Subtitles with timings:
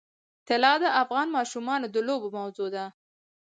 [0.47, 2.85] طلا د افغان ماشومانو د لوبو موضوع ده.